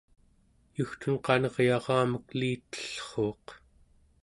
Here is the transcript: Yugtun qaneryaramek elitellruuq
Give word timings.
Yugtun 0.77 1.17
qaneryaramek 1.27 2.27
elitellruuq 2.35 3.45